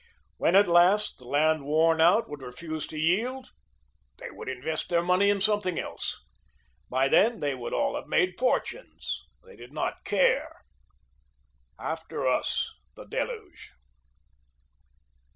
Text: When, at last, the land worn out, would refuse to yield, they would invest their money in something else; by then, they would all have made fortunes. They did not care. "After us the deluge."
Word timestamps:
When, 0.37 0.55
at 0.55 0.67
last, 0.67 1.19
the 1.19 1.27
land 1.27 1.63
worn 1.63 2.01
out, 2.01 2.27
would 2.27 2.41
refuse 2.41 2.87
to 2.87 2.97
yield, 2.97 3.51
they 4.17 4.31
would 4.31 4.49
invest 4.49 4.89
their 4.89 5.03
money 5.03 5.29
in 5.29 5.39
something 5.39 5.77
else; 5.77 6.25
by 6.89 7.07
then, 7.07 7.39
they 7.39 7.53
would 7.53 7.71
all 7.71 7.95
have 7.95 8.07
made 8.07 8.39
fortunes. 8.39 9.21
They 9.45 9.55
did 9.55 9.71
not 9.71 10.03
care. 10.03 10.63
"After 11.77 12.25
us 12.25 12.73
the 12.95 13.05
deluge." 13.05 13.73